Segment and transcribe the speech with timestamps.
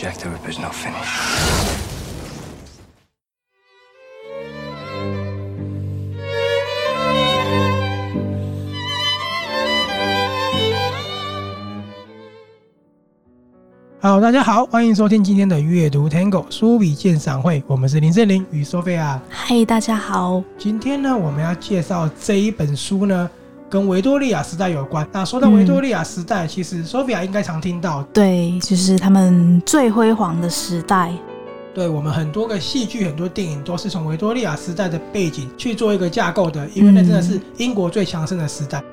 [0.00, 0.96] Jack the Ripper's not finished.
[14.00, 19.20] 好，大家好，欢迎收听今天的阅读 Tango 书笔鉴赏会，我们是林胜林与 Sophia。
[19.28, 20.42] 嗨，大家好。
[20.56, 23.30] 今天呢，我们要介绍这一本书呢，
[23.70, 25.06] 跟维多利亚时代有关。
[25.12, 31.12] 那说到维多利亚时代，嗯、其实 Sophia 应该常听到，对，就是他们最辉煌的时代。
[31.72, 38.80] 对，我们很多个戏剧、很多电影都是从维多利亚时代的背景去做一个架构的，因为那真的是英国最强盛的时代。
[38.80, 38.84] 嗯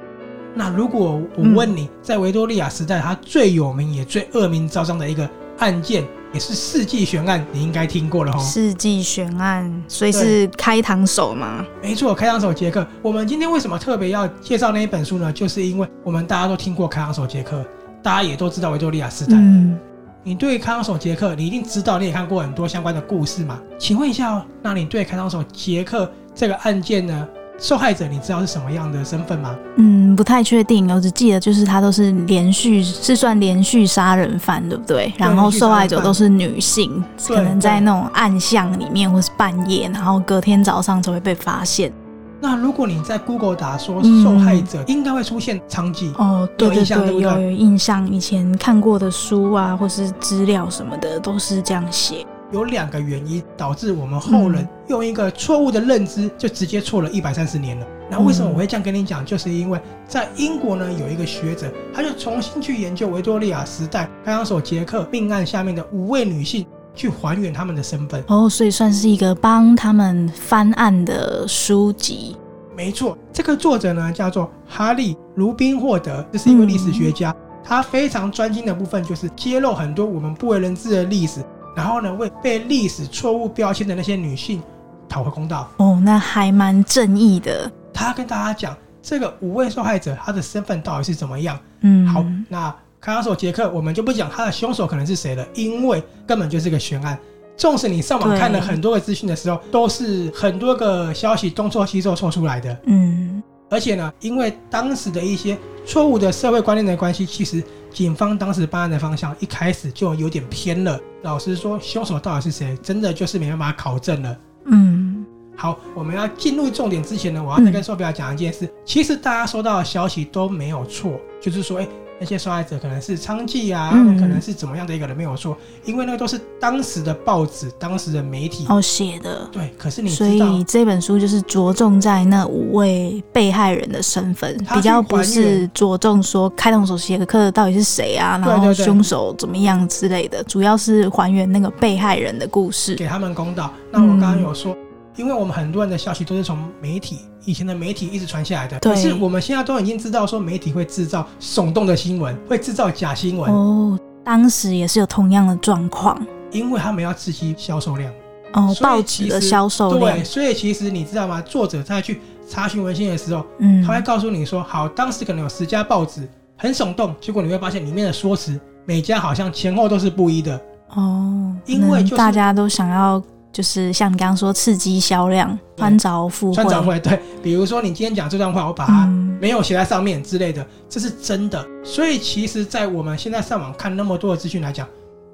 [0.60, 6.04] 那如果我问你，在维多利亚时代，它最有名也最恶名昭彰的一个案件，
[6.34, 8.40] 也是世纪悬案，你应该听过了哈。
[8.40, 11.66] 世纪悬案，所以是开膛手吗？
[11.82, 12.86] 没错，开膛手杰克。
[13.02, 15.32] 我们今天为什么特别要介绍那一本书呢？
[15.34, 17.66] 就是因为我们大家都听过开膛手杰克，
[18.04, 19.36] 大家也都知道维多利亚时代。
[19.36, 19.78] 嗯，
[20.24, 23.60] 你对开膛手杰克，你一定知道，你也看过很多相关的故事嘛？
[23.80, 27.28] 请问一下哦，那你对开膛手杰克这个案件呢？
[27.60, 29.56] 受害者，你知道是什么样的身份吗？
[29.78, 35.12] 嗯，不太确定，我只记得就是他都是连续是算连续杀人犯，对不对？
[35.18, 41.92] 然后受害者都是女性，可能在那种暗巷里面或是半夜，然后隔天早上才会被发现。
[42.40, 52.24] 那如果你在 Google 打说受害者，应该会出现娼妓哦，对对对，有有印象，以前看过的书啊，或是资料什么的都是这样写。
[52.52, 57.86] 有两个原因导致我们后人用一个错误的认知，就直接错了一百三十年了。
[58.10, 59.26] 那为什么我会这样跟你讲？
[59.26, 66.66] 就是因为在英国呢，有一个学者，他就重新去研究维多利亚时代开膛手杰克命案下面的五位女性，
[66.96, 68.24] 去还原他们的身份。
[68.28, 72.38] 哦，所以算是一个帮他们翻案的书籍。
[72.78, 81.44] 没错，这个作者呢叫做哈利·卢宾霍德，这是一位历史学家，他非常专精的部分就是揭露很多我们不为人知的历史。
[81.78, 84.60] 然后呢，为被历史错误标签的那些女性
[85.08, 85.70] 讨回公道。
[85.78, 87.72] 哦，那还蛮正义的。
[87.94, 91.60] 他跟大家讲，这个五位受害者他的身份到底是怎么样？
[91.82, 97.16] 嗯，好，那开膛手杰克，我们就不讲他的凶手可能是谁了，因为根本就是个悬案。
[97.56, 102.76] 纵使你上网看了很多个资讯的时候，都是很多个消息东错西错错出来的。
[102.86, 105.56] 嗯，而且呢，因为当时的一些
[105.86, 107.64] 错误的社会观念的关系，其实。
[107.98, 111.00] 警方当时办案的方向一开始就有点偏了。
[111.24, 114.38] 老实说，凶手到底是谁，真的就是没办法考证了。
[114.66, 115.26] 嗯，
[115.56, 118.68] 好，我们要进入重点之前呢，我要再跟 Sophia 讲一件事。
[118.68, 121.88] 嗯、其实大家收到的消息都没有错，就是说，哎。
[122.20, 125.56] 那些受害者可能是娼妓啊，嗯、可能是怎么样的一个人没有说，
[125.86, 129.48] 因为那个都是当时的报纸、当时的媒体哦写的。
[129.52, 143.72] 对，可是你所以这本书就是着重在那五位被害人的身份，比较不是着重说开膛手杰克到底是谁啊，然后凶手怎么样之类的，主要是还原那个被害人的故事，给他们公道。
[143.92, 144.74] 那我刚刚有说。
[144.74, 144.87] 嗯
[145.18, 148.80] 因为我们很多人的消息都是从媒体，以前的媒体一直传下来的。
[148.80, 148.94] 对。
[148.94, 153.52] 可是我们现在都已经知道，说媒体会制造耸动的新闻，会制造假新闻。
[153.52, 156.24] 哦，当时也是有同样的状况。
[156.52, 158.14] 因为他们要刺激销售量。
[158.54, 160.18] 哦，报纸的销售量。
[160.18, 161.42] 对，所以其实你知道吗？
[161.42, 170.62] 作者在去查询文献的时候，嗯，他会告诉你说，好，当时可能有十家报纸很耸动，结果你会发现里面的说辞每家好像前后都是不一的。
[170.94, 173.22] 哦，因为、就是、大家都想要。
[173.58, 177.00] 就是像你刚刚说，刺激销量，穿凿附会，穿凿附会。
[177.00, 179.08] 对，比如说你今天讲这段话，我把它
[179.42, 181.66] 没有写在上面之类的，嗯、这是真的。
[181.84, 184.88] 所以其实，在我们现在上网看那么多的资讯来讲，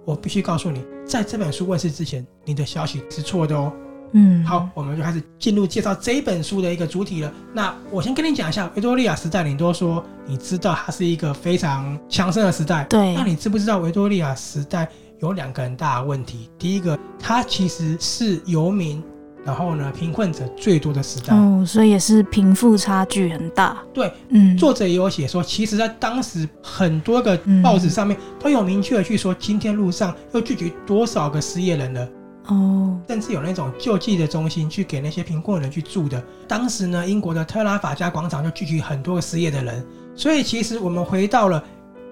[0.05, 3.73] 我必须告诉你，在这本书问世之前，你的消息是错的哦。
[4.13, 7.33] 嗯，好，我们就开始进入介绍这一本书的一个主体了。
[7.51, 13.15] 那我先跟你讲一下维多利亚时代，你都说你知道它是一个非常强盛的时代，对。
[13.15, 14.87] 那你知不知道维多利亚时代？
[15.23, 16.49] 有两个很大的问题。
[16.59, 19.01] 第一个，它其实是游民，
[19.45, 21.33] 然后呢，贫困者最多的时代。
[21.33, 23.77] 哦，所以也是贫富差距很大。
[23.93, 32.09] 对，嗯，作者也有写说，其实，在当时很多个报纸上面都有明确的去说，今天路上又聚集多少个失业人了。
[32.47, 36.21] 哦，甚至有那种救济的中心去给那些贫困人去住的。
[36.49, 39.85] 当时呢，英国的特拉法加广场就聚集很多个失业的人。
[40.17, 41.63] 所以，其实我们回到了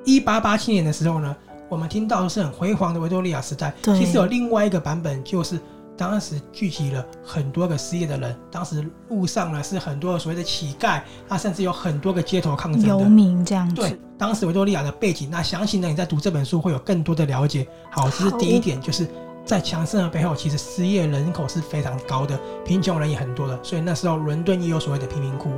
[0.06, 1.36] 一八八七年的时候呢。
[1.72, 5.58] 我们听到的是很辉煌的维多利亚时代，其实有另外一个版本，就是
[5.96, 13.76] 当时聚集了很多个失业的人，当时路上呢是很多的所谓的乞丐，那甚至有很多个街头抗争的游民这样子。
[13.76, 17.66] 对，当时维多利亚的背景，那详细呢你在读这本书会有更多的了解。
[17.90, 19.08] 好，这是第一点，就是
[19.46, 25.50] 在强盛的背后，其实失业人口是非常高的，贫穷人也很多的，所以那时候伦敦也有所谓的贫民窟。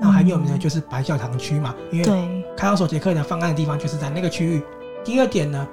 [0.00, 4.62] 那还有名的就是白教堂区嘛，因为开膛手杰克的犯案的地方就是在那个区域。
[5.04, 5.66] 第二点呢，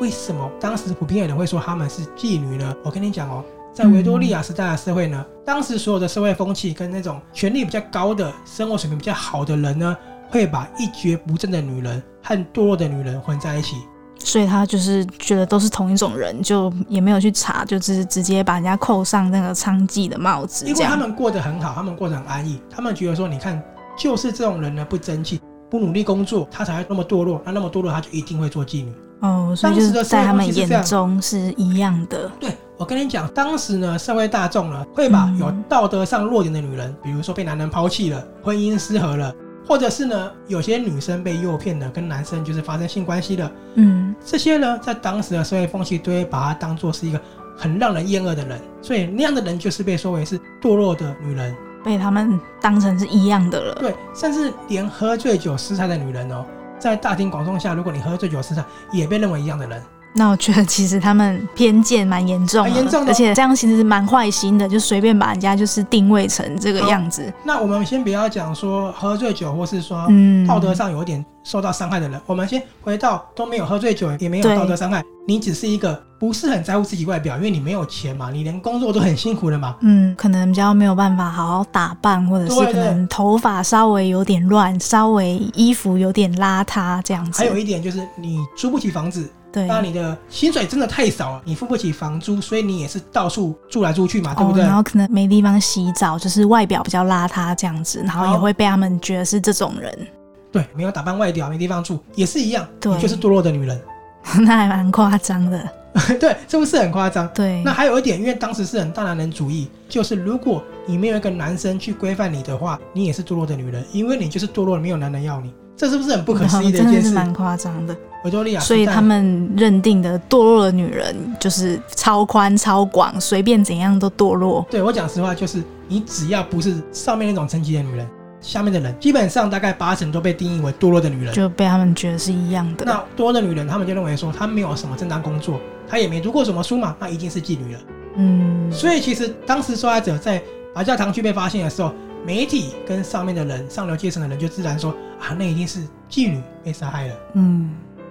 [0.00, 2.74] 为什么当时普遍有人会说他们是妓女呢？
[2.84, 3.44] 我跟你讲哦，
[3.74, 9.96] 在维多利亚时代的社会呢，嗯、当时所有的社会风气跟那种权力比较高的、生活水平比较好的人呢，
[10.30, 13.76] 会把一蹶不振的女人和堕落的女人混在一起。
[14.20, 20.66] 所以他就是觉得都是同一种人，就也没有去查，就只是直接把人家扣上那个娼妓的帽子。
[20.66, 23.62] 因为他们过得很好，他们过得很安逸，他们觉得说，你看，
[23.96, 25.40] 就是这种人呢，不争气，
[25.70, 27.40] 不努力工作，他才会那么堕落。
[27.44, 28.92] 那那么堕落，他就一定会做妓女。
[29.20, 32.30] 哦，所以就是在他们眼中是一样的。
[32.38, 39.34] 对，我跟你讲，当时呢，社会大众呢，会把有道德上弱点的女人，嗯、比如说被男人抛弃了，婚姻失和了。
[39.66, 47.20] 或者是呢，有些女生被诱骗的，跟男生就是发生性关系了，嗯，这些呢，在当时的社会风气都会把她当做是一个
[47.54, 53.74] 很让人厌恶的人，所以那样的人就是被说为是堕落的女人，被他们当成是一样的了。
[53.74, 56.44] 对，甚至连喝醉酒失态的女人哦，
[56.78, 59.82] 在大庭广众下，如果你喝醉酒失态，也被认为一样的人。
[60.18, 67.32] 那我觉得其实他们偏见蛮严重的，严重的，而且这样其实是蛮坏心的，就随便把人家就是定位成这个样子。
[67.44, 70.06] 那我们先不要讲说喝醉酒，或是说
[70.46, 79.76] 道德上有点受到伤害的人，嗯、我们先回到都没有喝醉酒，也没有道德伤害，你只是一个不是很在乎自己外表，因为你没有钱嘛，你连工作都很辛苦的嘛。
[79.82, 87.38] 嗯，可能比较没有办法好好打扮，或者是可能头发稍微有点乱，稍微衣服有点邋遢这样子。
[87.38, 89.30] 还有一点就是你租不起房子。
[89.50, 94.62] 对，那你的薪水真的太少了，你付不起房租，所以你也是到处住来住去嘛，对不对？
[94.62, 100.06] 然后可能没地方洗澡，就是外表比较邋遢这样子，然后也会被他们觉得是这种人。
[100.52, 103.80] 对，没有打扮外表，没地方住，也是一样，对，你就是堕落的女人。
[104.40, 105.68] 那还蛮夸张的，
[106.20, 107.26] 对，是不是很夸张？
[107.32, 107.62] 对。
[107.62, 115.54] 那还有一点，因为当时是很大男人主义，就是如果你没有一个男生去规范你的话，你也是堕落的女人，因为你就是堕落，没有男人要你。
[115.78, 116.92] 这是不是很不可思议的一件事？
[116.92, 117.96] 真的是蛮夸张的。
[118.24, 124.66] 维多利亚，所以他们认定的堕落的女人就是超宽超广，随便怎样都堕落。
[124.68, 128.04] 对，我讲实话，就是你只要不是上面那种层级的女人，
[128.40, 132.84] 下面的人基本上大概八成都被定义为堕落的女人，就被他们觉得是一样的。
[132.84, 137.80] 那堕落的女人，他们就认为说她没有什么正当工作，她也没读过什么书嘛，那一定是妓女了。
[138.16, 140.42] 嗯，所以其实当时受害者在
[140.74, 141.92] 白教堂区被发现的时候。
[142.26, 145.80] 媒体跟上面的人，上流阶层的人就自然说啊，那一定是
[146.10, 147.14] 妓女被杀害了。
[147.34, 147.70] 嗯，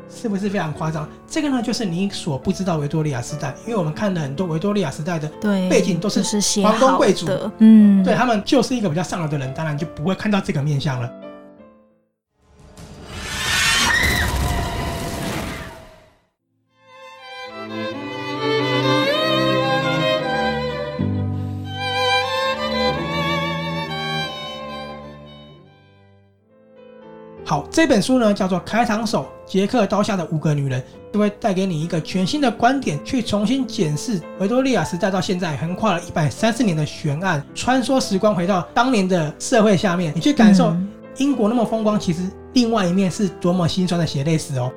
[0.10, 1.08] 是不是非常夸张？
[1.28, 5.30] 这个呢，就是你所不知道维多利亚时代，因为我们看了很多维多利亚时代的
[5.70, 6.22] 背景都是
[6.62, 7.28] 皇宫贵族，
[7.60, 11.12] 嗯，对他们就是一个比较上流的人，当然就不会看到这个面相了。
[27.78, 30.82] 这本书呢叫做《开膛手杰克刀下的五个女人》，
[31.14, 40.76] 就会带给你一个全新的观点，去重新检视维多利亚时代到现在横跨了一百三十年的悬案，穿梭时光回到当年的社会下面，你去感受
[41.18, 44.72] 英国那么风光，其实另外一面是多么心酸的血泪史哦。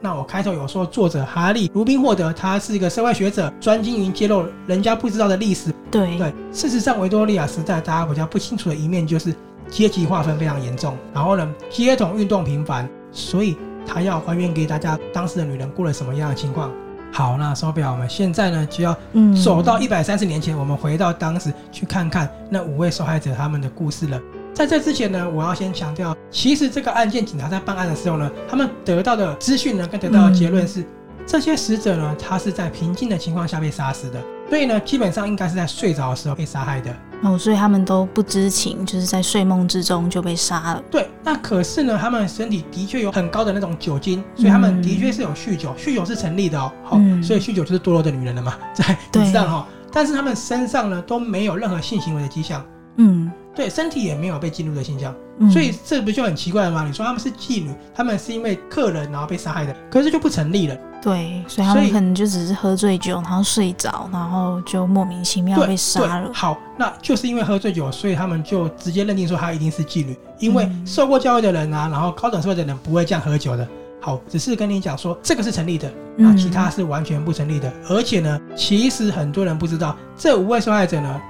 [0.00, 5.72] 那我开头有说，作者哈利·卢宾霍德，他是一个社会学者，专精于揭露人家不知道的历史。
[5.90, 9.34] 对对，事实上维多利亚时代大家比较不清楚的一面就是。
[9.68, 16.70] 阶级划分非常严重，然后呢，街头运动频繁，所以他要还原给大家当时的女人过了什么样的情况。
[17.10, 18.96] 好，那手表，我们现在呢就要
[19.44, 24.20] 走到一百三十年前，我们回到当时去看看那五位受害者他们的故事了。
[24.56, 30.82] 在这之前呢，我要先强调，其实这个案件警察在办案的时候呢，他们得到的资讯呢跟得到的结论是，
[31.26, 36.90] 这些死者呢他是在平静的情况下被杀死的，所以呢基本上应该是在睡着的时候被杀害的。
[37.22, 40.82] 哦，所以他们都不知情，就是在睡梦之中就被杀了。
[40.90, 46.72] 对，那可是呢，他们身体的确有很高的那种酒精，所以他们的确是有酗酒，酗酒是成立的哦。
[46.82, 49.68] 好、嗯，所以酗酒就是堕落的女人了嘛，在 你知道哈。
[49.92, 52.64] 但是他们身上呢都没有任何性行为的迹象。
[52.96, 53.30] 嗯。
[53.56, 56.84] 对，身体也没有被进入的现象，嗯，所以这不就很奇怪了吗？
[56.86, 60.76] 你说他们是妓女，他们是因为客人然后被杀害的，可是就不成立了。
[61.02, 66.30] 对，所以他们可能就只是喝醉酒，然后睡着，然后就莫名其妙被杀了。
[66.34, 73.66] 好，那就是因为喝醉酒，所以他们就直接认定说他一定是妓女，因为受过教育的人啊，然后高等社会的人不会这样喝酒的。
[74.00, 77.72] 好，只是跟你讲说这个是成立的，那其他是完全不成立的。
[77.88, 81.20] 而且呢，其实很多人不知道，这五位受害者呢。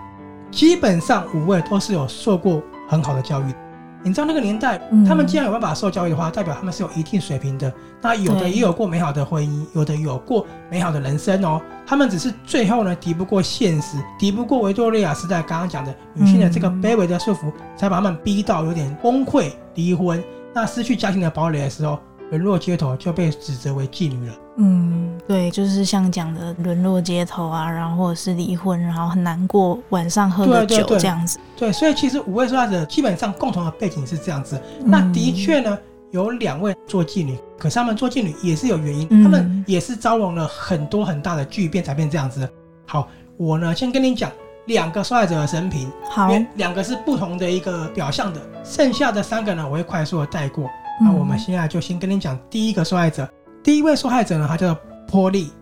[0.56, 3.54] 基本上五位都是有受过很好的教育，
[4.02, 7.70] 你知道那个年代，他们既然有办法受教育的话，代表他们是有一定水平的。
[8.00, 11.60] 那有的也有过美好的婚姻，有的有过美好的人生哦。
[11.86, 20.24] 他们只是最后呢，敌不过现实，敌不过维多利亚时代刚刚讲的女性的这个卑微的束缚，才把他们逼到有点崩溃、离婚。
[20.54, 21.98] 那失去家庭的堡垒的时候，
[22.30, 24.34] 沦落街头就被指责为妓女了。
[24.58, 31.38] 嗯，对，就是像讲的沦落街头啊，然后或者是离婚，然后很难过，晚上喝了酒这样子。
[31.56, 34.60] 对，所以其实五位受害者基本上共同的背景是这样子。
[34.80, 35.78] 嗯、那的确呢，
[36.10, 42.48] 有两位做妓女，可是他们做妓女也是有原因，嗯、他们也是遭容了很多很大的巨变才变这样子。
[42.86, 44.32] 好，我呢先跟你讲
[44.66, 50.70] 两个受害者的生平，好，两个是不同的一个表象的，剩下的三个呢我会快速的带过。
[50.98, 53.28] 那我们现在就先跟你讲第一个受害者。
[53.66, 55.52] 第一位受害者呢，她叫做波利。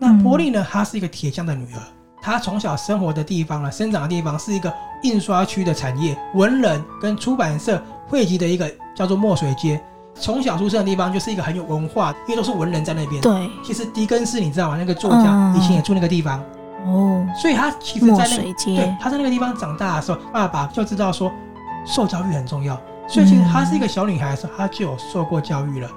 [0.00, 1.80] 那波利呢，她是一个铁匠的女儿。
[2.20, 9.80] 她从小生活的地方呢，生长的地方是一个印刷区的产业，文人跟出版社汇集的一个叫做墨水街。
[10.16, 13.22] 从小出生的地方就是一个很有文化，因为都是文人在那边。
[13.22, 14.76] 对，其实狄更斯你知道吗？
[14.76, 16.40] 那个作家以前也住那个地方。
[16.84, 21.30] 哦，所以他其实在那个对，他在那个地方长大的时候，爸爸就知道说
[21.86, 22.76] 受教育很重要。
[23.06, 25.88] 所以其实她是一个小女孩的时候，她就有受过教育了。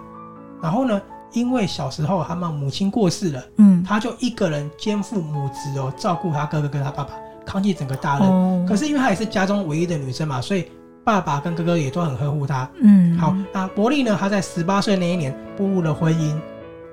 [0.62, 1.02] 然后呢，
[1.34, 7.14] 因为小时候他们母亲过世了，嗯，他就一个人肩负母职哦，照顾他哥哥跟他爸爸，
[7.46, 8.28] 扛起整个大任。
[8.28, 10.68] 哦、可是因为她也是家中唯一的女生嘛，所以
[11.04, 12.70] 爸爸跟哥哥也都很呵护她。
[12.82, 16.40] 嗯，好，那伯利呢，她在十八岁那一年步入了婚姻。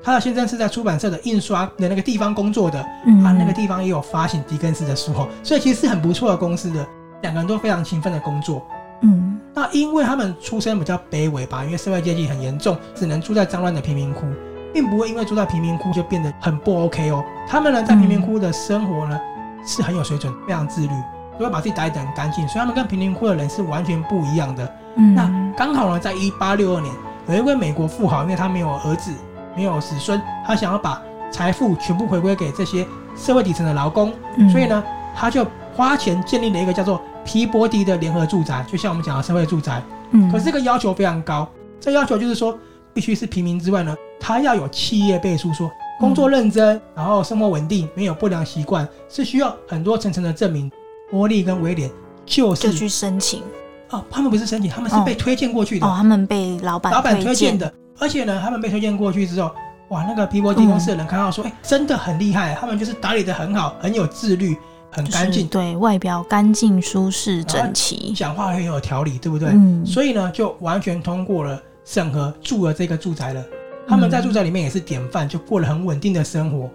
[0.04, 6.84] 他的先生是在出版社的印刷的那个地方工作的，嗯，啊，那个地方也有发行狄更斯的书哦，所以其实是很不错的公司的，
[7.22, 8.66] 两个人都非常勤奋的工作。
[9.02, 14.22] 嗯，那因为他们出身比较卑微吧，因为社会阶级很严重，只能住在脏乱的贫民窟，
[14.72, 17.22] 并不会因为住在贫民窟就变得很不 OK 哦。
[17.48, 19.20] 他们呢，在贫民窟的生活呢，
[19.66, 20.92] 是很有水准，非常自律，
[21.38, 24.74] 都会把自己打理得很干净，所以他们跟贫民窟的人是完全不一样的。
[24.96, 26.94] 嗯，那刚好呢，在一八六二年，
[27.28, 29.12] 有一位美国富豪，因为他没有儿子，
[29.56, 34.12] 没有子孙，他想要把财富全部回归给这些社会底层的劳工，
[34.50, 34.82] 所以呢，
[35.14, 35.44] 他就
[35.74, 41.48] 花钱建立了一个叫做皮博迪的联合住宅，就像我们讲的社会住宅，嗯，可是这个要求非常高，
[41.80, 42.58] 这要求就是说，
[42.92, 50.70] 必须是平民之外呢，他要有企业背书，说工作认真，然后生活稳定，没有不良习惯，是需要很多层层的证明。
[51.10, 51.90] 波利跟威廉
[52.24, 53.42] 就是就去申请
[53.90, 59.50] 哦，他们不是申请，他们是被推荐过去的哦，哦，他们被老板老板推荐的，而且呢，他们被推荐过去之后，
[59.90, 64.56] 哇，那个皮博迪公司的人看到说，哎、嗯，真的很厉害，他们就是打理的很好，很有自律。
[64.92, 69.48] 很干净，对外表干净、舒适、整齐，讲话很有条理，对不对？
[69.48, 73.42] 嗯，所以呢，就完全通过了审核，住了这个住宅了。
[73.88, 76.70] 他们在住宅里面也是典范，就过了很稳定的生活。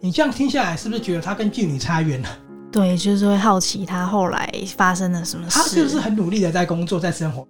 [0.00, 2.28] 你这样听下来，是不是觉得他跟妓女差远了？
[2.70, 5.56] 对，就是会好奇他后来发生了什么事。
[5.56, 7.46] 他是不是很努力的在工作，在生活？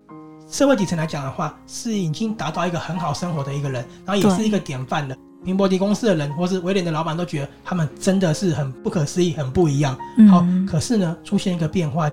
[0.49, 5.17] 社会底层来讲的话，是已经达到一个很好生活的一个人，然后也是一个典范的。
[5.45, 9.95] 皮博迪公司的人，或是威廉的老板，都觉得他们真的是很不可思议，很不一样。
[10.31, 12.11] 好，嗯、可是呢，出现一个变化，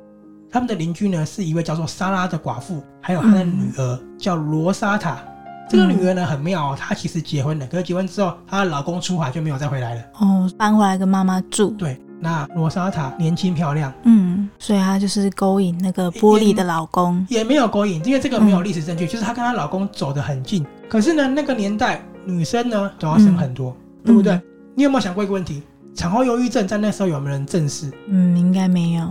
[0.52, 5.14] 他们的邻居呢是一位叫做莎拉的寡妇，还有她的女儿叫罗莎塔。
[5.14, 5.28] 嗯、
[5.70, 10.02] 这个女儿呢很妙哦，她其实结婚了，可是结婚之后，她的老公出海就没有再回来了。
[10.20, 11.70] 哦，搬回来跟妈妈住。
[11.78, 20.66] 对，那罗莎塔年轻漂亮，嗯，所以她就是勾引那个玻璃的老公也，也没有勾引，因为这个没有历史证据，嗯、就是她跟她老公走得很近。
[20.90, 22.04] 可是呢，那个年代。
[22.26, 24.34] 女生呢都要生很多，嗯、对不对？
[24.34, 24.44] 嗯、
[24.76, 25.64] 你有没有想过一个问题？
[25.94, 27.92] 产后忧郁症在那时候有没有人正视？
[28.08, 29.06] 嗯，应该没有。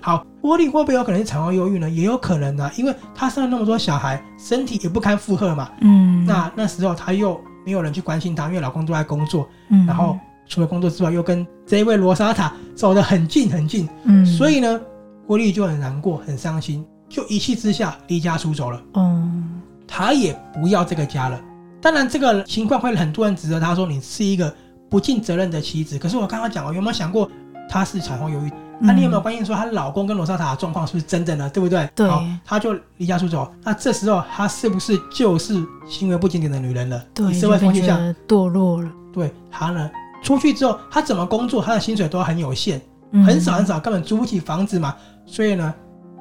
[0.00, 1.88] 好，郭丽会不会有可能是产后忧郁呢？
[1.88, 5.68] 也有可能啊，因为她生了那么多小孩，身体也不堪负荷嘛。
[5.80, 6.24] 嗯。
[6.26, 9.48] 那那时候她又没有人去关心她，因为老公都在工作。
[9.70, 9.86] 嗯。
[9.86, 13.88] 然后除了工作之外，又跟这一位罗莎塔走得很近很近。
[14.04, 14.24] 嗯。
[14.24, 14.80] 所以呢，
[15.26, 18.82] 郭丽就很难过，很伤心，就一气之下离家出走了。
[18.94, 19.60] 嗯。
[19.86, 21.40] 她也不要这个家了。
[21.80, 24.52] 当然，这个情况会很多人指责他说，你是一个
[24.88, 25.98] 不尽责任的妻子。
[25.98, 27.30] 可是我刚刚讲了，有没有想过
[27.68, 28.50] 她是产后忧郁？
[28.80, 31.48] 那、嗯啊、你有没有关心说她老公跟罗莎塔的状况是不是真的呢？
[31.50, 31.88] 对不对？
[31.94, 32.08] 对。
[32.44, 37.04] 她就离家出走，那这时候她是不是就是行为不检点的女人了？
[37.14, 38.90] 对，社会风气下堕落了。
[39.12, 39.90] 对，她呢，
[40.22, 42.80] 出去之后，她怎么工作，她的薪水都很有限，
[43.24, 44.94] 很少很少，根本租不起房子嘛。
[45.26, 45.74] 所以呢，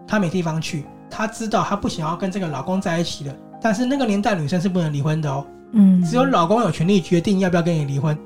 [0.07, 0.85] 她没地方去。
[1.09, 3.35] 她知道她不想要跟这个老公在一起了。
[3.61, 8.17] 但是那个年代女生是不能离婚的哦，嗯，只有老公有权利决定要不要跟你离婚，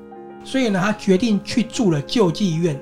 [0.44, 2.80] 所以呢，她决定去住了救济院。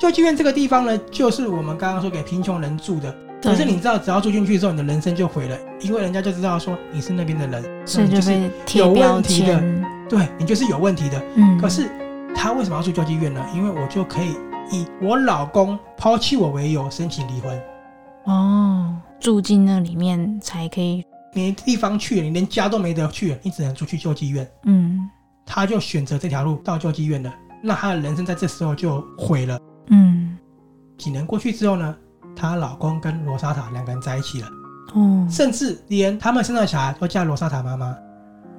[0.00, 3.14] 救济院这个地方呢，就是我们刚刚说给贫穷人住的。
[3.40, 8.32] 可是你知道，只要住进去之后，你的人生就毁了，因为人家就知道说你是那边的人，所以就是
[8.74, 9.60] 有问题的，
[10.08, 11.20] 对，你就是有问题的。
[11.34, 11.90] 嗯，可是
[12.36, 13.44] 她为什么要住救济院呢？
[13.52, 14.36] 因为我就可以
[14.70, 17.60] 以我老公抛弃我为由申请离婚。
[18.24, 21.04] 哦，住进那里面才可以。
[21.34, 24.48] 没地方去，你连家都没得去，你只能出去救济院。
[24.64, 25.08] 嗯，
[25.46, 27.32] 他就选择这条路到救济院了。
[27.62, 29.58] 那他的人生在这时候就毁了。
[29.88, 30.36] 嗯，
[30.98, 31.94] 几年过去之后呢，
[32.36, 34.48] 她老公跟罗莎塔两个人在一起了。
[34.94, 37.96] 哦，甚至连他们生的小孩都叫罗莎塔妈妈。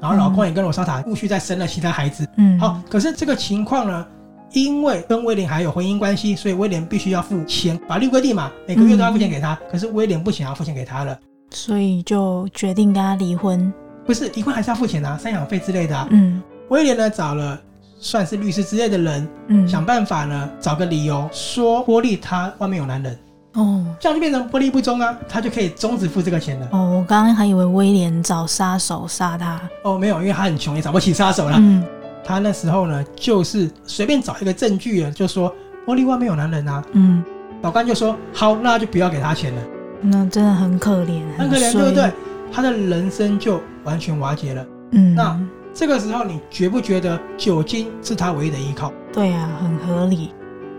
[0.01, 2.27] 然后老公也跟罗莎塔陆续再生了其他孩子。
[2.37, 4.05] 嗯，好，可是这个情况呢，
[4.51, 9.53] 因为跟威廉还有婚姻关系，所以威廉必须要付钱，法律规定嘛，每个月都要付钱给他。
[9.53, 11.17] 嗯、可是威廉不想要付钱给他了，
[11.53, 13.71] 所以就决定跟他离婚。
[14.05, 16.07] 不是离婚还是要付钱啊，赡养费之类的啊。
[16.11, 17.57] 嗯，威廉呢找了
[17.99, 23.17] 算是律师之类的人，嗯，想办法呢找个理由说波利他外面有男人。
[23.53, 26.67] 哦，这样就变成波莉不忠啊，他就可以终止付这个钱了。
[26.71, 29.61] 哦，我刚刚还以为威廉找杀手杀他。
[29.83, 31.55] 哦，没有，因为他很穷，也找不起杀手了。
[31.59, 31.85] 嗯，
[32.25, 35.53] 他那时候呢，就是随便找一个证据啊，就说
[35.85, 36.83] 波莉外面有男人啊。
[36.93, 37.23] 嗯，
[37.61, 39.61] 法官就说好，那就不要给他钱了。
[40.03, 42.11] 那真的很可怜，很可怜，对不对？
[42.51, 44.65] 他的人生就完全瓦解了。
[44.91, 45.39] 嗯，那
[45.73, 48.93] 这个时候你觉不觉得酒精是他唯一的依靠？
[49.11, 50.31] 对啊，很合理。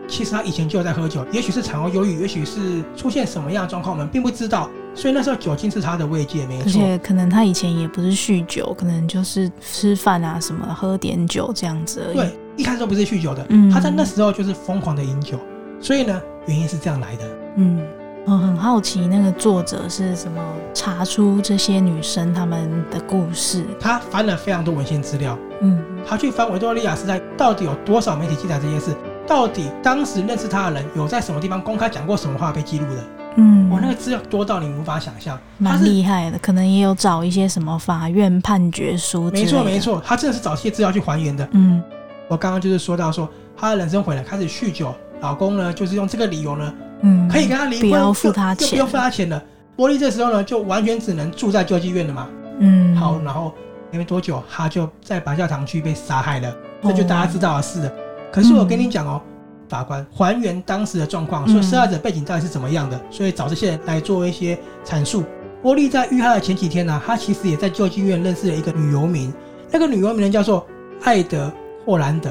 [0.06, 4.68] 其实他以前就在喝酒，也许是产后忧郁，也许是出现什么样的状况，我们并不知道。
[4.94, 6.66] 所以那时候酒精是他的慰藉，没错。
[6.66, 12.16] 而且可能他以前也不是酗酒，可能就是吃饭啊什么喝点酒这样子而已。
[12.16, 13.44] 对，一开始都不是酗酒的。
[13.48, 15.40] 嗯，他在那时候就是疯狂的饮酒，
[15.80, 17.24] 所以呢，原因是这样来的。
[17.56, 17.80] 嗯，
[18.26, 23.66] 我很好奇那个作者是怎么查出这些女生她们的故事。
[23.78, 25.38] 他翻了非常多文献资料。
[25.60, 28.96] 嗯，他去翻维多利亚时代到底有多少媒体记载这件事。
[29.26, 33.04] 到底当时认识他的人有在什么地方公开讲过什么话被记录的？
[33.36, 36.38] 嗯，我那个资料多到你无法想象，蛮厉害的。
[36.38, 39.30] 可能也有找一些什么法院判决书。
[39.32, 41.46] 没错没错，他真的是找这些资料去还原的。
[41.52, 41.82] 嗯，
[42.28, 46.72] 我刚刚就是说到说他的人生毁了，开始酗酒，老公呢就是用这个理由呢，
[47.04, 49.40] 嗯，可以跟他离婚，不要付他钱，就不用付他钱了。
[49.76, 52.28] 波利这时候呢就完全只能住在救济院了嘛。
[52.58, 53.52] 嗯，好，然后
[53.90, 57.88] 没多久他就在白教堂区被杀害了，这就大家知道的事了。
[57.88, 57.92] 哦
[58.34, 65.22] 可是我跟你讲哦，嗯、法官还原当时的状况，说受害者背景到底是怎么样的，所以找这些人来做一些阐述。
[65.62, 69.32] 波利在遇害的前几天呢、啊，她其实也在救济院认识了一个女游民，
[69.70, 70.66] 那个女游民呢叫做
[71.04, 71.48] 艾德
[71.86, 72.28] 霍兰德。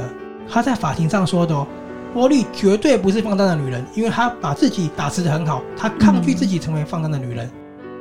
[0.51, 1.65] 她在法庭上说的哦，
[2.13, 7.49] 波利绝对不是放荡的女人，因为她把自己打持的很好，她抗拒自己成为放荡的女人。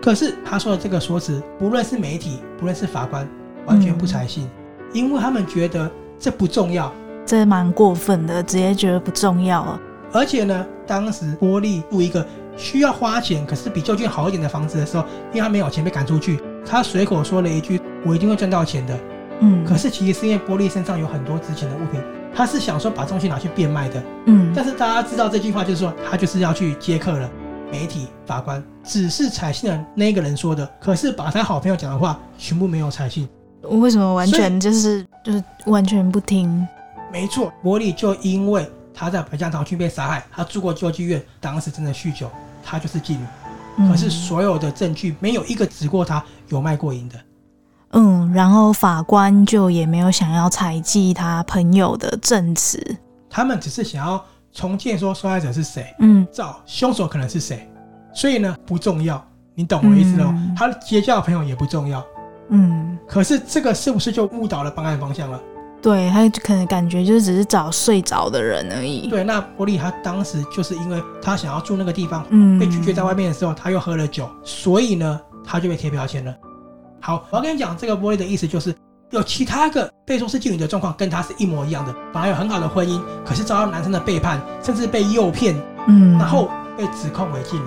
[0.03, 3.27] 可是她说的这个说辞，不论是媒体，不论是法官，
[3.65, 4.47] 完全不采信，
[4.93, 6.93] 因为他们觉得这不重要。
[7.25, 9.81] 这蛮过分的，直接觉得不重要了。
[10.13, 18.99] 而且呢，当时波利住一个需要花钱，可是比旧居好一点的房子的时候，因为他没有钱被赶出去，他随口说了一句：“我一定会赚到钱的。”
[19.41, 22.01] 嗯，可是其实是因为波利身上有很多值钱的物品，
[22.35, 24.03] 他是想说把东西拿去变卖的。
[24.27, 27.31] 嗯，但是大家知道这句话就是说他就是要去接客了。
[27.71, 33.27] 媒体、法官只是采信了那个人说的，可是把他好朋友讲的话全部没有采信。
[33.63, 36.69] 我为什么完全就是就是完全不听？
[37.11, 42.31] 没错，伯利就因为他在白教堂区被杀害，他住过救济院，当时真的酗酒，
[42.63, 43.21] 他就是妓女。
[43.79, 47.17] 嗯、可是所有的证据没有一个指过他有卖过淫的。
[47.17, 47.23] 嗯，
[48.35, 52.97] 然后法官就也没有想要采集他朋友的证词，
[53.29, 57.71] 他们只是想要重建说受害者是谁，嗯，找凶手可能是谁，
[58.15, 59.23] 所以呢不重要，
[59.55, 60.29] 你懂我意思喽？
[60.29, 62.03] 嗯、他结交的朋友也不重要，
[62.49, 65.39] 嗯，可是这个是不是就误导了办案方向了？
[65.83, 69.09] 对，他可能感觉就是只是找睡着的人而已。
[69.09, 76.35] 对，那波莉他当时就是因为他想要住那个地方，嗯，被拒绝在外面的时候，他又喝了酒，所以呢，他就被贴标签了。
[77.05, 78.73] 好，我要跟你讲，这个玻璃的意思就是，
[79.11, 87.65] 有其他个被说是妓女的状况跟她是一模一样的，本来有很好的婚姻，可是遭到男生的背叛，甚至被诱骗，嗯，然后被指控为妓女。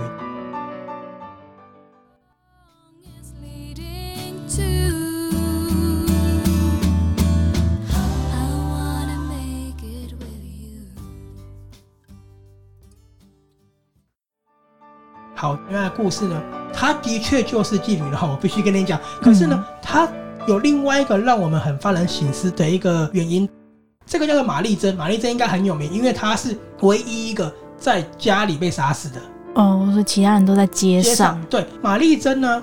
[15.37, 16.41] 好，原来故事呢，
[16.73, 18.19] 她的确就是妓女了。
[18.21, 20.07] 我必须跟你讲，可是呢，他
[20.47, 23.49] 有另外一个让我们很发人省思的一个原因，
[24.05, 24.95] 这个叫做玛丽珍。
[24.95, 29.21] 玛丽珍应该很有名，因为她是唯一一个在家里被杀死的。
[29.55, 31.11] 哦，所以其他人都在街上。
[31.11, 32.61] 街上对，玛丽珍呢，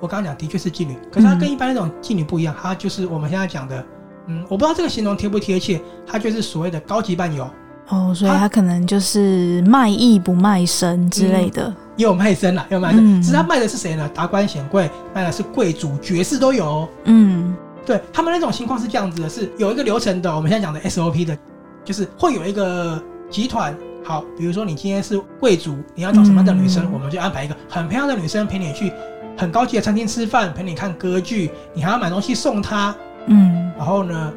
[0.00, 3.84] 我刚刚讲的确是妓女，可是她跟一般那种妓女不一样，她就是我们现在讲的，
[4.26, 7.48] 嗯，我不知道这个形容贴不贴切，她就是所谓的高级伴游。
[7.88, 11.68] 哦，所以她可能就是卖艺不卖身之类的。
[11.68, 14.08] 嗯也有卖身啦，也有卖身，只是他卖的是谁呢？
[14.14, 16.88] 达官显贵，卖的是贵族、爵士都有。
[17.04, 20.34] 嗯，对他们那种情况是这样子的，是有一个流程的。
[20.34, 21.36] 我们现在讲的 SOP 的，
[21.84, 23.76] 就是会有一个集团。
[24.04, 28.92] 好，比如说你今天是贵族，你要找什么样的女生，嗯、我们就安排一个很漂亮的女生陪你去
[29.36, 32.94] 很高级的餐厅吃饭，陪你看歌剧，你还要买东西送她。
[33.26, 34.32] 嗯，然后呢，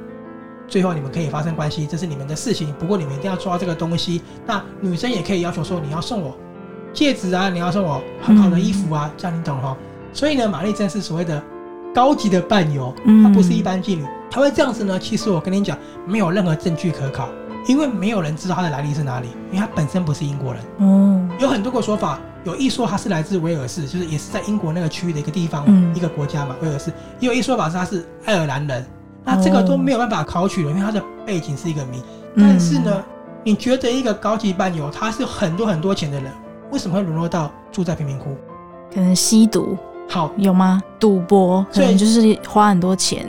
[0.67, 2.74] 最后你们可以发生关系，这是你们的事情。
[2.80, 4.24] 不过你们一定要抓这个东西。
[4.48, 6.36] 那女生也可以要求说，你要送我。
[6.93, 9.75] 戒指啊，你要送我很好的衣服啊，嗯、这样你懂哈。
[10.12, 11.41] 所以呢，玛丽珍是所谓的
[11.93, 14.06] 高级的伴游，她不是一般妓女。
[14.32, 14.99] 她会这样子呢？
[14.99, 17.30] 其实我跟你讲，没有任何证据可考，
[17.67, 20.63] 因为没有人知道她的来历是哪里，因为她本身不是英国人。
[20.80, 26.91] 哦，有很多个说法，有一说她是来自威尔士，就是也是在英国那个区域的一个地方，嗯、一个国家嘛，威尔士。
[27.19, 28.86] 也有一说法是她是爱尔兰人，
[29.23, 32.02] 那这个都没有办法考取了，因为她的背景是一个谜。
[32.36, 33.04] 但是呢，
[33.43, 36.32] 你觉得一个高级伴游，他是很多很多钱的人，
[36.72, 38.36] 为什么会沦落到住在贫民窟？
[38.94, 39.78] 可能吸毒，
[40.08, 40.82] 好有吗？
[41.00, 43.26] 赌博，所以就是花很多钱。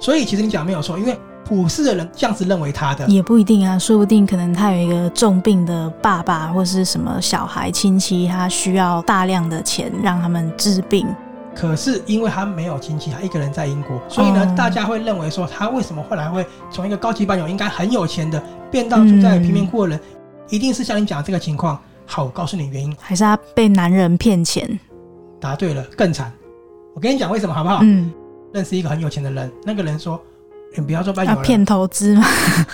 [0.00, 11.06] 所以其实你讲没有错，因为普世的人这样子认为他的也不一定啊，说不定可能他有一个重病的爸爸或是什么小孩亲戚，他需要大量的钱让他们治病。
[11.54, 20.02] 可是因为他没有亲戚，他一个人在英国，所以呢，哦、大家会认为说他为什么后来会从一个高级班友应该很有钱的，变到住在贫民窟的人，嗯、
[20.50, 21.76] 一定是像你讲的这个情况。
[22.10, 24.80] 好，我告诉你原因，还是他被男人骗钱？
[25.38, 26.32] 答对了，更惨。
[26.94, 27.80] 我跟你讲为什么好不好？
[27.82, 28.10] 嗯，
[28.52, 30.18] 认识一个很有钱的人，那个人说
[30.74, 32.24] ：“你不要做伴游了。”骗投资吗？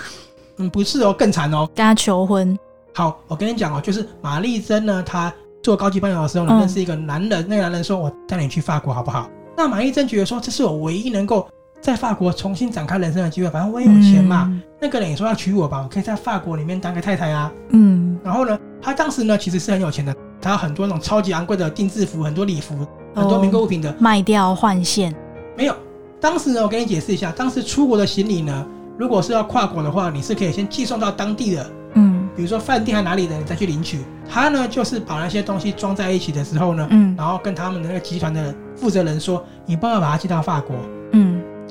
[0.56, 2.56] 嗯，不是哦，更惨哦，跟他求婚。
[2.94, 11.46] 好，我跟你讲哦，就是玛丽珍呢，她做高级伴游的时候呢，认识一个男人，嗯、那个男人说：“我带你去法国好不好？”那玛丽珍觉得说：“这是我唯一能够。”
[11.84, 14.46] 在法国重新展开人生的机会，反正我也有钱嘛。
[14.50, 17.52] 嗯、那个人也说要娶我吧，我可以在法国里面当个太太啊。
[17.72, 22.74] 嗯，然后呢，他当时呢其实是很有钱的，他有很多那种超级昂贵的定制服，很多礼服，
[23.14, 25.14] 很多名贵物品的，哦、卖掉换现。
[25.58, 25.76] 没有，
[26.18, 28.66] 当时呢，我跟你解释一下，当时出国的行李呢，
[28.96, 34.00] 如果是要跨国的话，你是可以先寄送到当地的，嗯，比如说饭店还哪里的，你再去领取。
[34.26, 41.03] 他呢就是把那些东西装在一起的时候呢，嗯，然后跟他们的那个集团的负责人说，你帮我把它寄到法国，嗯。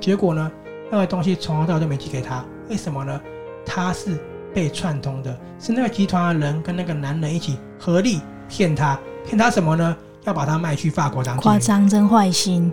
[0.04, 0.52] 结果呢，
[0.92, 3.18] 那个东西从头到尾都没寄给他，为什么呢？
[3.66, 4.20] 他是
[4.54, 9.96] 被串通的，是那个集团的人跟那个男人一起合力骗他，骗他什么呢？
[10.26, 11.44] 要把他卖去法国当妓女。
[11.44, 12.70] 夸张，真坏心。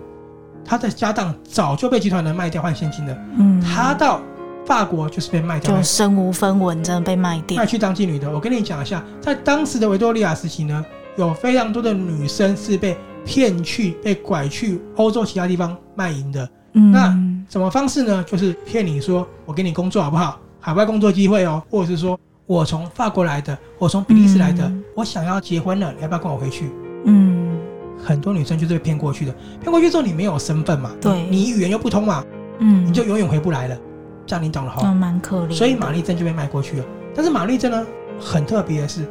[0.65, 3.17] 他的家当早就被集团人卖掉换现金了。
[3.37, 4.19] 嗯，他到
[4.65, 8.29] 法国就是被卖掉，就身无分文，真的被卖掉，卖去当妓女的。
[8.29, 16.45] 我跟你讲一下，在当时的维多利亚时期呢，有非常多的女生是被骗去、被拐去欧洲其他地方卖淫的。
[16.73, 17.17] 嗯，那
[17.49, 18.23] 什么方式呢？
[18.23, 20.39] 就是骗你说我给你工作好不好？
[20.59, 26.69] 海外工作机会哦，或者是说我从法国来的，我从比利时来的，嗯、我想要结婚了，你要不要跟我回去？
[27.05, 27.59] 嗯，
[27.97, 29.35] 很多女生就是被骗过去的。
[29.59, 30.91] 骗过去之后，你没有身份嘛？
[31.01, 32.23] 对，你语言又不通嘛？
[32.59, 33.77] 嗯，你就永远回不来了。
[34.25, 34.93] 这样你懂了哈？
[34.93, 35.51] 蛮可怜。
[35.51, 36.85] 所以玛丽珍就被卖过去了。
[37.15, 37.85] 但是玛丽珍呢，
[38.19, 39.05] 很特别的是，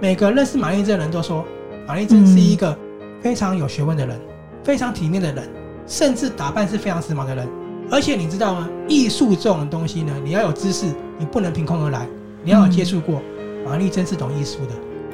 [0.00, 1.44] 每个认识玛丽珍的人都说，
[1.88, 2.74] 玛丽珍是一个
[3.20, 4.28] 非常有学问的人，嗯、
[4.62, 5.48] 非常体面的人。
[5.86, 7.48] 甚至打扮是非常时髦的人，
[7.90, 8.68] 而且你知道吗？
[8.88, 10.86] 艺术这种东西呢，你要有知识，
[11.18, 12.06] 你不能凭空而来，
[12.42, 13.20] 你要有接触过。
[13.66, 14.72] 玛丽珍是懂艺术的，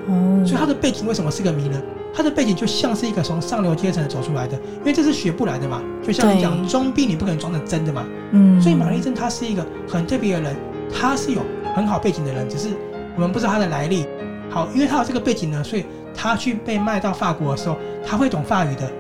[0.09, 1.81] 哦，所以她的背景为什么是个谜呢？
[2.13, 5.81] 她的背景就像是一个从上流阶层走出来的，因为这是学不来的嘛。
[6.03, 8.05] 就像你讲装逼，你不可能装成真的嘛。
[8.33, 10.57] 嗯，所以玛丽珍她是一个很特别的人，
[10.93, 11.43] 她是有
[11.77, 12.71] 很好背景的人，只是
[13.15, 14.05] 我们不知道她的来历。
[14.49, 18.91] 好，因为她有这个背景呢，所以她去被卖到法国的时候，她会懂法语的。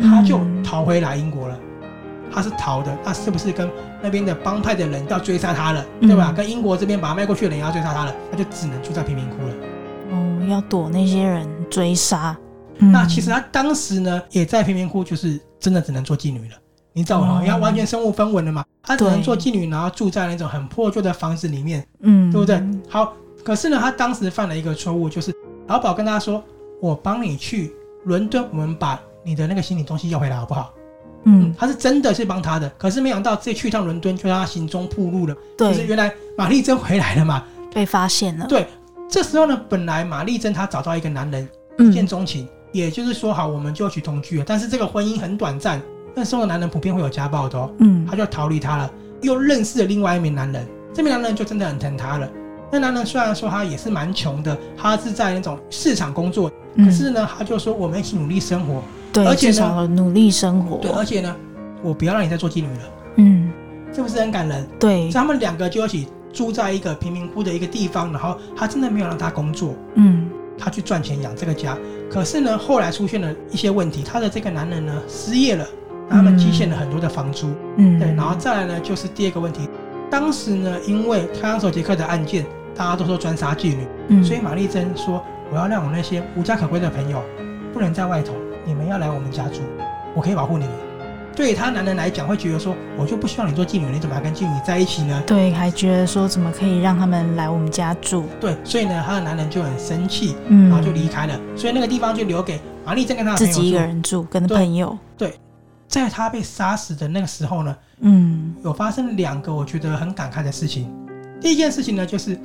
[0.00, 1.58] 他就逃回来英国了，
[2.30, 3.68] 他是逃的，那是不是跟
[4.02, 6.32] 那边的帮派的人要追杀他了，对吧？
[6.32, 9.54] 跟英国这边把他卖过去的人要追杀他了，他就只能住在贫民窟了。
[10.10, 12.36] 哦，要躲那些人追杀。
[12.78, 16.56] 那其实他当时呢，也在贫民窟，就是真的只能做妓女了。
[16.92, 17.44] 你知道吗？
[17.44, 22.62] 要完全身无分文了嘛，他只能做妓女，然后住在那种很破旧的房子里面，嗯，对不对？
[22.88, 23.12] 好，
[23.44, 25.34] 可是呢，他当时犯了一个错误，就是
[25.66, 26.42] 老鸨跟他说
[26.80, 27.72] ：“我帮你去
[28.04, 30.72] 伦敦，我们把。”你的那个行李东西要回来好不好？
[31.24, 35.36] 嗯，他是真的是帮他的，可是没想到这去一趟伦敦就让他行踪暴露了。
[35.58, 38.46] 对，就是原来玛丽珍回来了嘛，被发现了。
[38.46, 38.66] 对，
[39.06, 41.46] 这时候呢，本来玛丽珍她找到一个男人
[41.78, 44.44] 一见钟情，嗯、也就是说好我们就去同居了。
[44.48, 45.82] 但是这个婚姻很短暂，
[46.14, 47.70] 那时候的男人普遍会有家暴的哦。
[47.80, 52.26] 嗯，他就逃离他了，又认识了另外一名男人，这名男人就真的很疼他了。
[52.70, 58.82] 那男人虽然说他也是蛮穷的，他是在那种市场工作，嗯、可是呢，他就说我们一起努力生活。
[59.12, 60.78] 对，而且呢，努力生活。
[60.78, 61.34] 对，而且呢，
[61.82, 62.82] 我不要让你再做妓女了。
[63.16, 63.50] 嗯，
[63.92, 64.66] 是不是很感人？
[64.78, 69.74] 对，所以他们两个就一起住在一个贫民窟的一个地方，然后他真的没有让他工作。
[69.94, 71.76] 嗯，他去赚钱养这个家。
[72.10, 75.66] 可是呢，后来出现了一些问题，他的这个男人呢失业了，
[76.08, 77.48] 他们积欠了很多的房租。
[77.76, 79.68] 嗯，对，然后再来呢，就是第二个问题，
[80.10, 87.22] 当时呢，因为开膛手杰克的案件，大家都说专杀妓女，嗯，所以玛丽珍说，我要让我那些无家可归的朋友
[87.72, 88.32] 不能在外头。
[88.64, 89.60] 你们要来我们家住，
[90.14, 90.72] 我可以保护你们。
[91.36, 95.22] 对他男人来讲，会觉得说，我就不希望你做妓女，你怎么还跟妓女在一起呢？
[95.24, 98.24] 对，还觉得说，怎么可以让他们来我们家住？
[98.40, 101.40] 对，所以呢，他的男人就很生气，嗯，然后就离开了。
[101.54, 104.98] 所以那个地方就留给玛丽珍跟他自己一个人住，跟朋友。
[105.16, 105.38] 对，对，
[105.86, 110.92] 在他被杀死的那个时候呢，嗯，有发生两个我觉得很感慨的事情。
[111.40, 112.36] 第一件事情呢，就是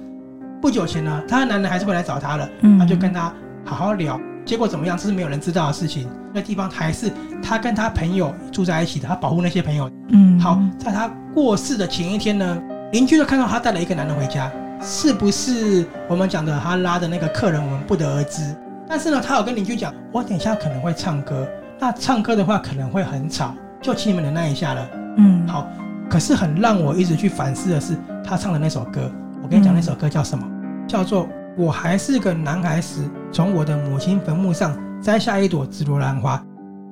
[0.61, 3.33] 不久前呢，他的男人还是会来找他了，嗯，他就跟他
[3.65, 6.09] 好好聊，结果怎么样，这是没有人知道的事情。
[6.33, 14.51] 那地方还是他跟他朋友住在一起的，他保护那些朋友，嗯，好，在他过世的前一天呢，邻居就看到他带了一个男人回家，
[14.81, 18.55] 是不是我们讲的他拉的那个客人，我们不得而知。
[18.87, 21.47] 但是呢，他有跟邻居讲，我等一下可能会唱歌，
[21.79, 24.89] 那唱歌的话可能会很吵，就请你们忍耐一下了。
[25.17, 25.67] 嗯，好。
[26.09, 29.09] 可是很让我一直去反思的是，他唱的那首歌，
[29.41, 30.45] 我跟你讲那首歌叫什么？
[30.45, 36.37] 嗯、叫做《我还是个男孩时，从我的母亲坟墓上摘下一朵紫罗兰花》。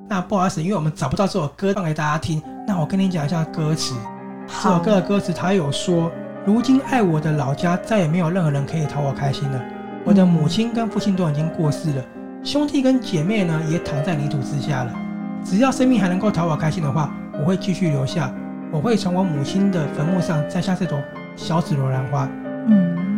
[0.08, 3.94] 那不好意思，因为我们找不到这首歌放给大家听，那我跟你讲一下歌词。
[4.46, 6.12] 这首歌的歌词，他有说：
[6.44, 9.60] 如今爱我的老家再也没有任何人可以讨我开心了。
[10.04, 12.04] 我的母亲跟父亲都已经过世了，
[12.44, 14.92] 兄弟跟姐妹呢也躺在泥土之下了。
[15.44, 18.32] 只要生命还能够讨我开心的话，我会继续留下。
[18.70, 20.98] 我会从我母亲的坟墓上摘下这朵
[21.36, 22.28] 小紫罗兰花。
[22.68, 23.11] 嗯，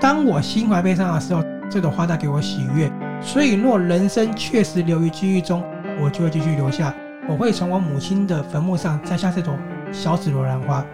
[0.00, 2.90] 当我心怀悲伤的时候，这朵花带给我喜悦。
[3.20, 5.62] 所以，若人生确实流于机遇中，
[6.00, 6.94] 我就会继续留下。
[7.28, 9.52] 我会从我母亲的坟墓上摘下这朵
[9.92, 10.84] 小紫罗兰花。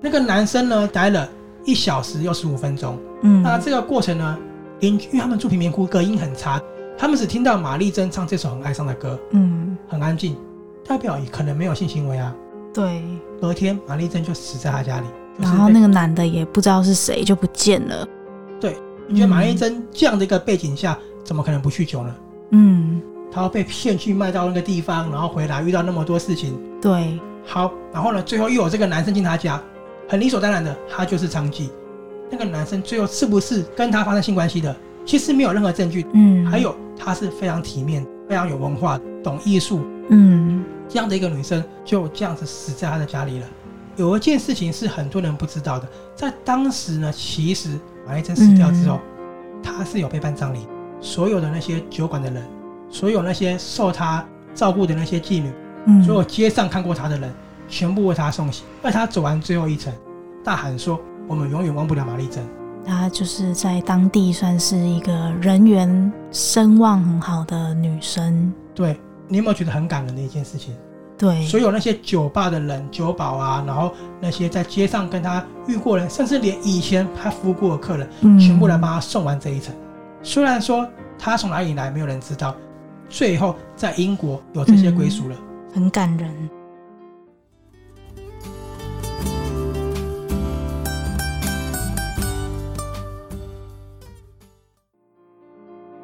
[0.00, 1.28] 那个男生呢，待了
[1.64, 2.98] 一小时又十五分钟。
[3.22, 4.38] 嗯，那这个过程呢，
[4.82, 6.60] 邻居他们住贫民窟，隔音很差，
[6.98, 9.16] 他们只听到玛丽珍唱这首很哀伤的歌。
[9.30, 10.36] 嗯，很安静，
[10.84, 12.34] 代表也可能没有性行为啊。
[12.74, 13.00] 对，
[13.40, 15.06] 隔天玛丽珍就死在他家里，
[15.38, 18.04] 然后那个男的也不知道是谁，就不见了。
[18.60, 22.14] 对，你觉得玛丽珍这样的一个背景下，怎么可能不酗酒呢？
[22.50, 26.58] 嗯，他要被骗去卖到那个地方，然后回来遇到那么多事情。
[26.80, 29.62] 对，好，然后呢，最后又有这个男生进他家。
[30.08, 31.68] 很理所当然的，他就是娼妓。
[32.32, 34.74] 那个男生最后是不是跟他发生性关系的？
[35.04, 36.06] 其实没有任何证据。
[36.14, 39.82] 嗯，还有他是非常体面、非常有文化、懂艺术。
[40.08, 43.46] 嗯，这样的一个女生就这样子死在他的家里了。
[43.96, 48.98] 有一件事情是很多人不知道的，在当时呢，其实马丽珍死掉之后，
[49.62, 50.66] 他、嗯、是有被办葬礼，
[51.00, 52.42] 所有的那些酒馆的人，
[52.88, 55.52] 所有那些受他照顾的那些妓女，
[55.84, 57.30] 嗯，所有街上看过他的人。
[57.68, 59.90] 全部为他送行，为他走完最后一程，
[60.44, 61.00] 大喊说
[61.32, 62.46] ：“我们永远忘不了玛丽珍。”
[62.84, 68.52] 她就是在当地算是一个人缘声望很好的女生。
[68.74, 70.74] 对，你有没有觉得很感人的一件事情？
[71.16, 79.74] 对，所有那些酒吧的人、酒保啊，然后那些在街上跟他遇过人，甚至连以前他服务过的客人，嗯、全部来帮他送完这一程。
[80.22, 80.86] 虽然说
[81.18, 82.54] 他从哪里来，没有人知道，
[83.08, 86.30] 最后在英国有这些归属了，嗯，很感人。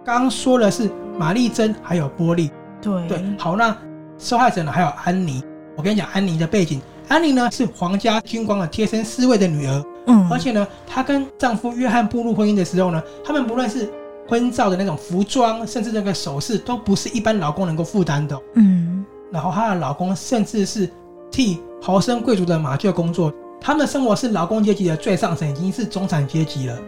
[0.08, 3.76] 刚说的是玛丽珍还有波莉，对对，好，那
[4.16, 5.44] 受害者呢还有安妮。
[5.76, 13.86] 我跟你讲安妮的背景，安妮呢是皇家军官的贴身侍卫的女儿，嗯，而且呢，她跟丈夫约翰步入婚姻的时候呢，他们不论是
[14.26, 19.04] 婚照的那种服装，甚至那个首饰，都不是一般老公能够负担的，嗯。
[19.30, 20.88] 然后她的老公甚至是
[21.30, 26.78] 替豪绅贵族的马厩工作，他们的生活是劳工阶级的最上层，已经是中产阶级了。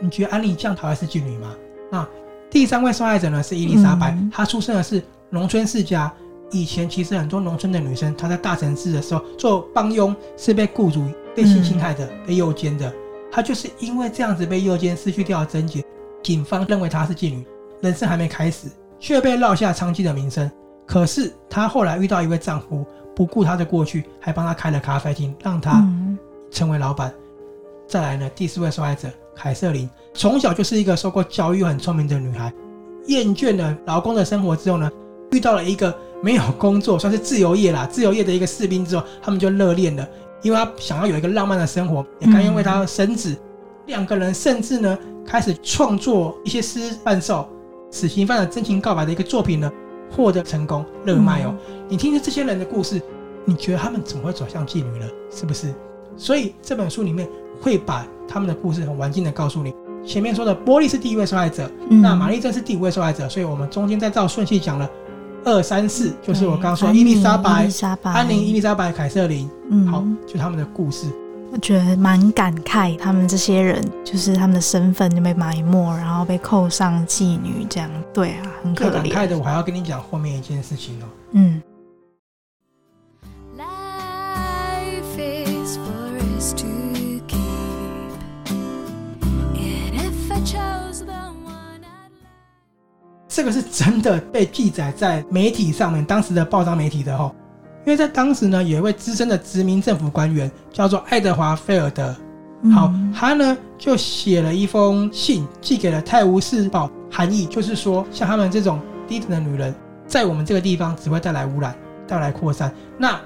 [0.00, 1.54] 你觉得安妮这样讨厌是妓女吗？
[1.88, 2.04] 那？
[2.54, 6.10] 第三位受害者呢是伊丽莎白，嗯、她出生的是农村世家。
[6.52, 12.94] 以前其实很多农村的女生，她在大城市的时候做帮佣是被雇主被性侵害的，嗯、被诱奸的。
[13.28, 15.84] 她就是因为这样子被诱奸，失去掉了贞洁。
[16.22, 17.44] 警方认为她是妓女，
[17.80, 18.68] 人生还没开始，
[19.00, 20.48] 却被落下娼妓的名声。
[20.86, 22.86] 可是她后来遇到一位丈夫，
[23.16, 25.84] 不顾她的过去，还帮她开了咖啡厅，让她
[26.52, 27.08] 成为老板。
[27.08, 27.14] 嗯、
[27.88, 29.08] 再来呢，第四位受害者。
[29.34, 32.52] 凯瑟琳从小就是一个受过教育、很聪明的女孩，
[33.06, 34.90] 厌倦了老公的生活之后呢，
[35.32, 40.08] 遇到了一个没有工作、算是自由业啦、 自由业的一个士兵之后，他们就热恋了，
[40.42, 43.36] 因为他想要有一个浪漫的生活，也甘愿为他生子。
[43.86, 47.48] 两、嗯、个人甚至呢，开始创作一些诗伴奏
[47.90, 49.70] 死刑犯的真情告白的一个作品呢，
[50.10, 51.54] 获得成功热卖哦。
[51.68, 53.02] 嗯、你听着这些人的故事，
[53.44, 55.06] 你觉得他们怎么会走向妓女呢？
[55.30, 55.74] 是不是？
[56.16, 57.28] 所以这本书里面。
[57.60, 59.74] 会把他们的故事很完整的告诉你。
[60.06, 64.88] 前面说的玻璃是第一位受害者，嗯、那玛丽珍是第五位受害者，所以我们中间再照顺序讲了
[65.44, 67.66] 二三四，就是我刚刚说伊丽莎白、
[68.02, 71.06] 安妮、伊丽莎白、凯瑟琳，嗯，好，就他们的故事。
[71.52, 79.10] 我觉得蛮感慨，他们这些人就是他们的身份就被埋没，然后被扣上妓女这样，对啊，很可怜。
[79.10, 81.06] 感慨的，我还要跟你讲后面一件事情哦。
[81.32, 81.62] 嗯。
[93.34, 97.34] 这个是真的被记载在媒体上面，当时的报章媒体的哦。
[97.84, 102.14] 因为在当时呢，有一位资深的殖民政府官员叫做爱德华·菲尔德，
[102.72, 109.74] 好，他呢就写了一封信寄给了《泰晤士报》，含义就是说，像他们这种低等的女人，
[110.06, 111.74] 在我们这个地方只会带来污染，
[112.06, 112.72] 带来扩散。
[112.96, 113.20] 那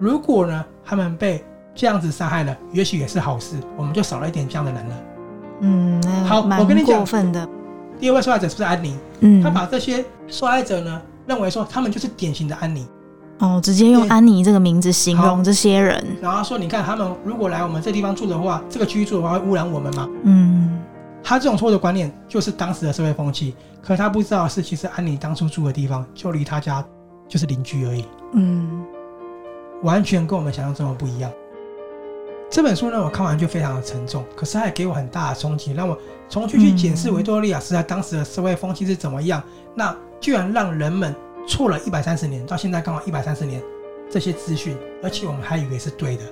[0.00, 1.44] 如果呢，他们被
[1.76, 4.96] 这样子杀害了，也许也是好事，我们就少了一点这样的人了。
[5.60, 7.48] 嗯，好，我跟你讲，过分的。
[8.00, 8.96] 第二位受害者是不是安妮？
[9.20, 12.86] 嗯，他把这些受害者呢，认为说他们就是典型的安妮。
[13.40, 20.08] 哦，直接用安妮这个名字形容这些人，然后说，你看他们如果来我们这地方住的话，这个居住的话会污染我们吗？
[20.22, 20.80] 嗯，
[21.22, 26.84] 他这种错误的观念就是当时的社会风气，可他不知道的是，其实安妮当初住的地方就离他家
[27.28, 28.04] 就是邻居而已。
[28.34, 28.84] 嗯，
[29.82, 31.30] 完全跟我们想象中的不一样。
[32.48, 39.42] 这本书呢，我看完就非常的沉重，可是它也给我很大的冲击，让我重新去检视维多利亚时代当时的社会风气是怎么样，
[39.74, 41.14] 那居然让人们。
[41.46, 43.62] 错了一百三十年，到现在刚好一百三十年，
[44.10, 46.22] 这些资讯，而且我们还以为是对的。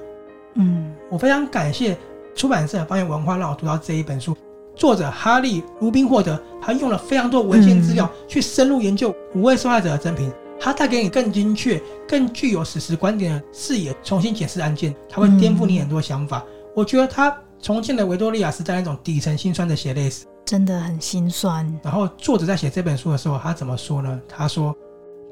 [0.55, 1.98] 嗯，我非常感谢
[2.35, 4.35] 出版社方言文化让我读到这一本书。
[4.74, 11.78] 作者哈利·卢宾霍德，他用了非常多文献资料去深入研究五位受害者的真品，他带给你更精确、
[12.09, 16.42] 更具有史实观点的视野，重新解释案件，他会颠覆你很多想法。
[16.74, 21.64] 我觉得他重庆的维多利亚是在那种底层心酸的血泪史，真的很心酸。
[21.85, 24.20] 然后作者在写这本书的时候，他怎么说呢？
[24.29, 24.77] 他说。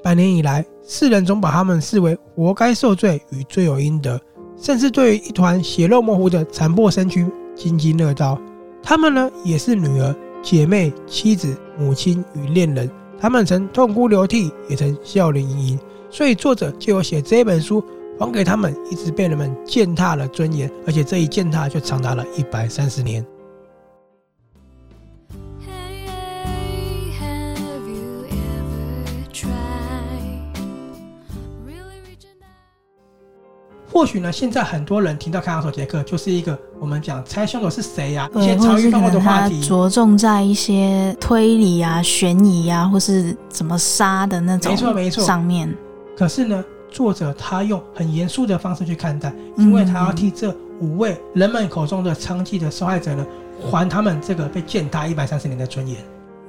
[0.02, 4.18] 百年以来，世人总把他们视为活该受罪与罪有应得，
[4.56, 8.40] 甚至对于一团血肉模糊的残破身躯津津乐道。
[8.82, 12.88] 他们呢，也是女儿、姐妹、妻子、母亲与恋人。
[13.20, 15.80] 他们曾痛哭流涕，也曾笑脸盈盈。
[16.08, 17.84] 所以，作者就有写这本书，
[18.20, 23.24] 还给他们一直被人们践踏的尊严，而且这一践踏就长达了一百三十年。
[33.92, 45.74] 或许呢，现在很多人听到看守杰克就是一个我们讲猜凶手是谁呀、啊，一些茶余饭后的话题，着重在一些推理啊、悬疑啊，或是怎么杀的那种，没错没错上面。
[46.16, 53.26] 可是呢，作者他用很严肃的方式去看待，因为他要替这五位人们口中的娼妓的受害者呢，
[53.70, 55.96] 还他们这个被践踏一百三十年的尊严。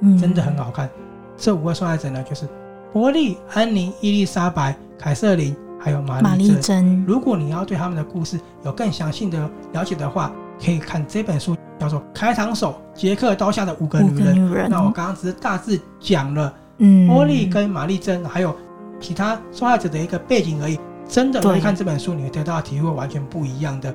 [0.00, 0.88] 嗯，真的很好看。
[1.36, 2.48] 这五位受害者呢，就是
[2.92, 5.56] 伯利、安妮、伊丽莎白、凯瑟琳。
[5.84, 7.04] 还有玛丽珍。
[7.04, 10.30] 如果你要对他们的故事有更详细的了解的话，
[10.64, 14.48] 可以看这本书，叫做《开膛手杰克刀下的五个女人》。
[14.52, 18.54] 人，那我刚刚只是大致讲了，嗯，波利跟玛丽珍还有
[19.02, 20.78] 其他受害者的一个背景而已。
[21.06, 23.94] 真的，你看这本书，你会得到的体会完全不一样的。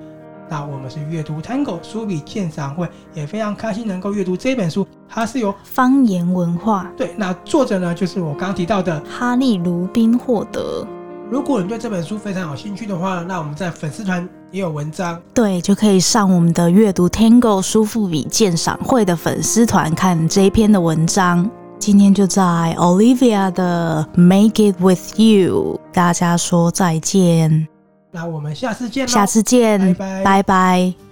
[0.49, 4.85] 那我们是阅读 Tango 书笔鉴赏会，也非常开心能够阅读这本书。
[5.09, 10.85] 它是由方言文化对，那作者呢就是我刚刚提到的哈利·卢宾获得。
[11.29, 21.49] 如果你对这本书非常有兴趣的话，那我们在粉丝团也有文章，对，就可以上我们的阅读 Tango 书富比鉴赏会的粉丝团看这一篇的文章。
[21.79, 22.41] 今天就在
[22.77, 27.67] Olivia 的 Make It With You，大家说再见，
[28.11, 30.23] 那我们下次见，下次见，拜拜。
[30.23, 31.06] 拜拜。